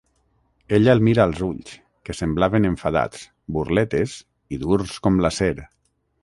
[0.77, 1.69] Ella el mira als ulls,
[2.09, 3.27] que semblaven enfadats,
[3.59, 4.17] burletes
[4.57, 5.53] i durs com l'acer.